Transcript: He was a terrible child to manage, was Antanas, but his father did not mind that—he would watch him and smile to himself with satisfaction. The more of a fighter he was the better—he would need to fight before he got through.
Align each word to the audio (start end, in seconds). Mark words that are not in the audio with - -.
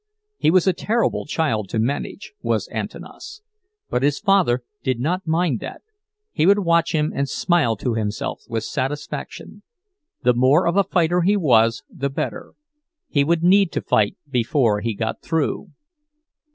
He 0.39 0.49
was 0.49 0.65
a 0.65 0.73
terrible 0.73 1.27
child 1.27 1.69
to 1.69 1.77
manage, 1.77 2.33
was 2.41 2.67
Antanas, 2.69 3.43
but 3.87 4.01
his 4.01 4.17
father 4.17 4.63
did 4.81 4.99
not 4.99 5.27
mind 5.27 5.59
that—he 5.59 6.47
would 6.47 6.57
watch 6.57 6.91
him 6.95 7.13
and 7.13 7.29
smile 7.29 7.75
to 7.75 7.93
himself 7.93 8.41
with 8.49 8.63
satisfaction. 8.63 9.61
The 10.23 10.33
more 10.33 10.65
of 10.65 10.75
a 10.75 10.83
fighter 10.83 11.21
he 11.21 11.37
was 11.37 11.83
the 11.87 12.09
better—he 12.09 13.23
would 13.23 13.43
need 13.43 13.71
to 13.73 13.81
fight 13.81 14.17
before 14.27 14.79
he 14.81 14.95
got 14.95 15.21
through. 15.21 15.69